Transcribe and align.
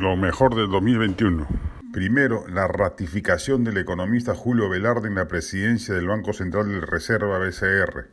lo 0.00 0.16
mejor 0.16 0.54
del 0.54 0.68
2021. 0.68 1.46
Primero, 1.92 2.44
la 2.48 2.68
ratificación 2.68 3.64
del 3.64 3.78
economista 3.78 4.34
Julio 4.34 4.68
Velarde 4.68 5.08
en 5.08 5.14
la 5.14 5.26
presidencia 5.26 5.94
del 5.94 6.06
Banco 6.06 6.32
Central 6.34 6.68
de 6.68 6.80
Reserva 6.80 7.38
BCR 7.38 8.08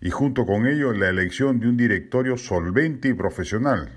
y 0.00 0.10
junto 0.10 0.46
con 0.46 0.66
ello 0.66 0.92
la 0.92 1.08
elección 1.08 1.58
de 1.58 1.68
un 1.68 1.76
directorio 1.76 2.36
solvente 2.36 3.08
y 3.08 3.14
profesional 3.14 3.90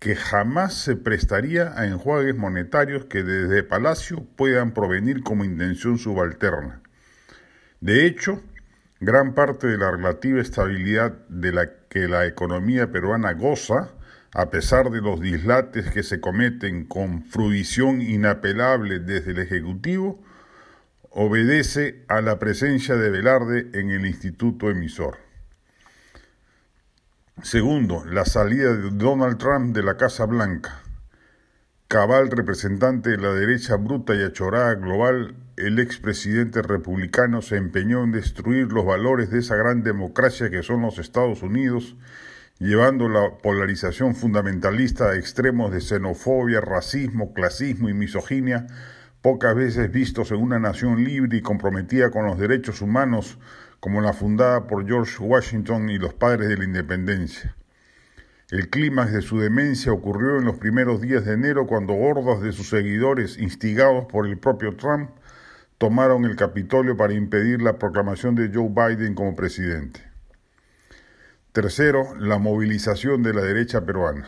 que 0.00 0.16
jamás 0.16 0.74
se 0.74 0.96
prestaría 0.96 1.72
a 1.78 1.86
enjuagues 1.86 2.36
monetarios 2.36 3.04
que 3.04 3.22
desde 3.22 3.62
Palacio 3.62 4.26
puedan 4.36 4.72
provenir 4.72 5.22
como 5.22 5.44
intención 5.44 5.98
subalterna. 5.98 6.82
De 7.80 8.06
hecho, 8.06 8.42
gran 8.98 9.34
parte 9.34 9.68
de 9.68 9.78
la 9.78 9.92
relativa 9.92 10.40
estabilidad 10.40 11.12
de 11.28 11.52
la 11.52 11.70
que 11.88 12.08
la 12.08 12.26
economía 12.26 12.90
peruana 12.90 13.32
goza 13.34 13.95
a 14.38 14.50
pesar 14.50 14.90
de 14.90 15.00
los 15.00 15.18
dislates 15.18 15.90
que 15.90 16.02
se 16.02 16.20
cometen 16.20 16.84
con 16.84 17.24
fruición 17.24 18.02
inapelable 18.02 18.98
desde 18.98 19.30
el 19.30 19.38
Ejecutivo, 19.38 20.22
obedece 21.08 22.04
a 22.08 22.20
la 22.20 22.38
presencia 22.38 22.96
de 22.96 23.08
Velarde 23.08 23.70
en 23.72 23.90
el 23.90 24.04
instituto 24.04 24.68
emisor. 24.68 25.16
Segundo, 27.42 28.04
la 28.04 28.26
salida 28.26 28.74
de 28.74 28.90
Donald 28.90 29.38
Trump 29.38 29.74
de 29.74 29.82
la 29.82 29.96
Casa 29.96 30.26
Blanca. 30.26 30.82
Cabal 31.88 32.30
representante 32.30 33.08
de 33.08 33.16
la 33.16 33.32
derecha 33.32 33.76
bruta 33.76 34.14
y 34.14 34.22
achorada 34.22 34.74
global, 34.74 35.34
el 35.56 35.78
expresidente 35.78 36.60
republicano 36.60 37.40
se 37.40 37.56
empeñó 37.56 38.04
en 38.04 38.12
destruir 38.12 38.70
los 38.70 38.84
valores 38.84 39.30
de 39.30 39.38
esa 39.38 39.56
gran 39.56 39.82
democracia 39.82 40.50
que 40.50 40.62
son 40.62 40.82
los 40.82 40.98
Estados 40.98 41.42
Unidos 41.42 41.96
llevando 42.58 43.08
la 43.08 43.36
polarización 43.42 44.14
fundamentalista 44.14 45.10
a 45.10 45.16
extremos 45.16 45.72
de 45.72 45.80
xenofobia, 45.80 46.60
racismo, 46.60 47.34
clasismo 47.34 47.88
y 47.88 47.94
misoginia, 47.94 48.66
pocas 49.20 49.54
veces 49.54 49.90
vistos 49.90 50.30
en 50.30 50.38
una 50.38 50.58
nación 50.58 51.04
libre 51.04 51.36
y 51.36 51.42
comprometida 51.42 52.10
con 52.10 52.26
los 52.26 52.38
derechos 52.38 52.80
humanos 52.80 53.38
como 53.80 54.00
la 54.00 54.12
fundada 54.12 54.66
por 54.66 54.86
George 54.86 55.22
Washington 55.22 55.90
y 55.90 55.98
los 55.98 56.14
padres 56.14 56.48
de 56.48 56.56
la 56.56 56.64
independencia. 56.64 57.54
El 58.50 58.70
clímax 58.70 59.12
de 59.12 59.22
su 59.22 59.38
demencia 59.38 59.92
ocurrió 59.92 60.38
en 60.38 60.44
los 60.44 60.56
primeros 60.56 61.00
días 61.00 61.24
de 61.24 61.34
enero 61.34 61.66
cuando 61.66 61.94
hordas 61.94 62.40
de 62.40 62.52
sus 62.52 62.68
seguidores, 62.68 63.38
instigados 63.38 64.06
por 64.06 64.26
el 64.26 64.38
propio 64.38 64.76
Trump, 64.76 65.10
tomaron 65.78 66.24
el 66.24 66.36
Capitolio 66.36 66.96
para 66.96 67.12
impedir 67.12 67.60
la 67.60 67.78
proclamación 67.78 68.34
de 68.34 68.50
Joe 68.54 68.68
Biden 68.68 69.14
como 69.14 69.34
presidente. 69.34 70.15
Tercero, 71.56 72.14
la 72.18 72.36
movilización 72.36 73.22
de 73.22 73.32
la 73.32 73.40
derecha 73.40 73.80
peruana. 73.80 74.26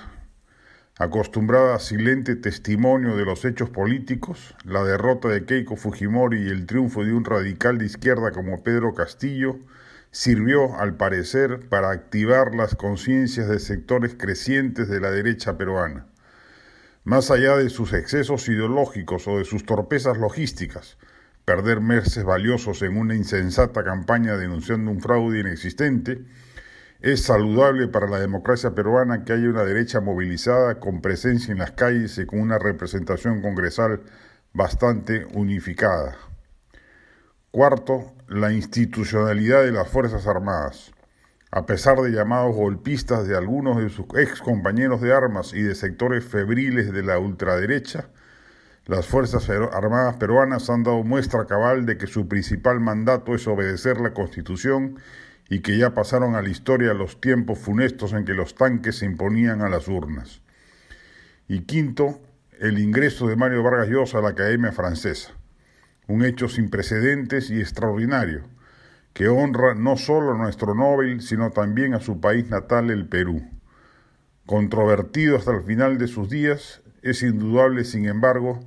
Acostumbrada 0.97 1.75
a 1.75 1.79
silente 1.79 2.37
testimonio 2.37 3.19
de 3.19 3.27
los 3.27 3.45
hechos 3.45 3.69
políticos, 3.69 4.55
la 4.65 4.83
derrota 4.83 5.29
de 5.29 5.45
Keiko 5.45 5.77
Fujimori 5.77 6.45
y 6.45 6.49
el 6.49 6.65
triunfo 6.65 7.05
de 7.05 7.13
un 7.13 7.27
radical 7.27 7.77
de 7.77 7.85
izquierda 7.85 8.33
como 8.33 8.63
Pedro 8.63 8.95
Castillo 8.95 9.59
sirvió, 10.11 10.81
al 10.81 10.97
parecer, 10.97 11.69
para 11.69 11.91
activar 11.91 12.55
las 12.55 12.75
conciencias 12.75 13.47
de 13.47 13.59
sectores 13.59 14.15
crecientes 14.15 14.89
de 14.89 14.99
la 14.99 15.11
derecha 15.11 15.59
peruana. 15.59 16.07
Más 17.05 17.31
allá 17.31 17.59
de 17.59 17.69
sus 17.69 17.93
excesos 17.93 18.49
ideológicos 18.49 19.29
o 19.29 19.37
de 19.37 19.45
sus 19.45 19.67
torpezas 19.67 20.17
logísticas, 20.17 20.97
perder 21.45 21.83
meses 21.83 22.25
valiosos 22.25 22.81
en 22.81 22.97
una 22.97 23.15
insensata 23.15 23.85
campaña 23.85 24.39
denunciando 24.39 24.91
un 24.91 25.03
fraude 25.03 25.41
inexistente, 25.41 26.25
es 27.01 27.23
saludable 27.23 27.87
para 27.87 28.09
la 28.09 28.19
democracia 28.19 28.75
peruana 28.75 29.25
que 29.25 29.33
haya 29.33 29.49
una 29.49 29.65
derecha 29.65 30.01
movilizada 30.01 30.81
con 30.81 31.01
presencia 31.01 31.53
en 31.53 31.59
las 31.59 31.73
calles 31.73 32.19
y 32.19 32.27
con 32.27 32.41
una 32.41 32.59
representación 32.59 33.41
congresal 33.41 34.03
bastante 34.53 35.27
unificada. 35.35 36.17
Cuarto, 37.53 38.13
la 38.27 38.53
institucionalidad 38.53 39.63
de 39.63 39.73
las 39.73 39.89
Fuerzas 39.89 40.27
Armadas. 40.27 40.93
A 41.51 41.65
pesar 41.65 41.99
de 41.99 42.11
llamados 42.11 42.55
golpistas 42.55 43.27
de 43.27 43.37
algunos 43.37 43.79
de 43.79 43.89
sus 43.89 44.07
ex 44.17 44.43
compañeros 44.43 45.01
de 45.01 45.15
armas 45.15 45.55
y 45.55 45.63
de 45.63 45.75
sectores 45.75 46.25
febriles 46.25 46.93
de 46.93 47.03
la 47.03 47.19
ultraderecha, 47.19 48.11
las 48.87 49.07
Fuerzas 49.07 49.49
Armadas 49.49 50.17
peruanas 50.17 50.69
han 50.69 50.83
dado 50.83 51.05
muestra 51.05 51.47
cabal 51.47 51.87
de 51.87 51.97
que 51.97 52.07
su 52.07 52.27
principal 52.27 52.81
mandato 52.81 53.35
es 53.35 53.47
obedecer 53.47 54.01
la 54.01 54.13
Constitución 54.13 54.99
y 55.49 55.61
que 55.61 55.79
ya 55.79 55.95
pasaron 55.95 56.35
a 56.35 56.43
la 56.43 56.49
historia 56.49 56.93
los 56.95 57.21
tiempos 57.21 57.59
funestos 57.59 58.13
en 58.13 58.25
que 58.25 58.35
los 58.35 58.55
tanques 58.55 58.99
se 58.99 59.07
imponían 59.07 59.63
a 59.63 59.69
las 59.69 59.89
urnas. 59.89 60.43
Y 61.49 61.61
quinto, 61.61 62.21
el 62.61 62.79
ingreso 62.79 63.29
de 63.29 63.37
Mario 63.37 63.63
Vargas 63.63 63.89
Llosa 63.89 64.19
a 64.19 64.23
la 64.23 64.31
Academia 64.31 64.73
Francesa, 64.73 65.33
un 66.07 66.25
hecho 66.25 66.49
sin 66.49 66.69
precedentes 66.69 67.51
y 67.51 67.61
extraordinario, 67.61 68.43
que 69.15 69.29
honra 69.29 69.75
no 69.75 69.97
solo 69.97 70.33
a 70.33 70.39
nuestro 70.39 70.75
Nobel, 70.75 71.23
sino 71.23 71.51
también 71.51 71.95
a 71.95 72.01
su 72.01 72.21
país 72.21 72.49
natal, 72.51 72.91
el 72.91 73.09
Perú. 73.09 73.43
Controvertido 74.47 75.37
hasta 75.37 75.53
el 75.53 75.63
final 75.63 75.99
de 75.99 76.07
sus 76.07 76.29
días, 76.29 76.83
es 77.03 77.23
indudable, 77.23 77.85
sin 77.85 78.07
embargo, 78.07 78.61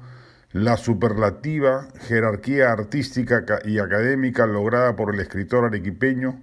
la 0.52 0.78
superlativa 0.78 1.88
jerarquía 2.02 2.72
artística 2.72 3.46
y 3.64 3.80
académica 3.80 4.46
lograda 4.48 4.96
por 4.96 5.14
el 5.14 5.20
escritor 5.22 5.66
arequipeño, 5.66 6.42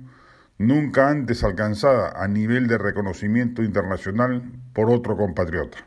nunca 0.58 1.08
antes 1.08 1.44
alcanzada 1.44 2.12
a 2.22 2.28
nivel 2.28 2.66
de 2.66 2.78
reconocimiento 2.78 3.62
internacional 3.62 4.42
por 4.72 4.91
otro 4.91 5.16
compatriota. 5.16 5.78